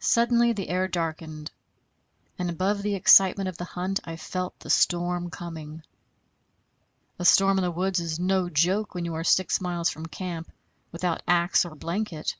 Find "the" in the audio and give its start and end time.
0.54-0.68, 2.82-2.96, 3.56-3.64, 4.58-4.70, 7.62-7.70